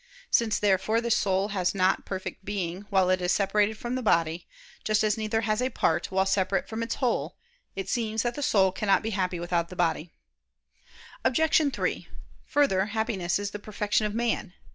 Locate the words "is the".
13.37-13.59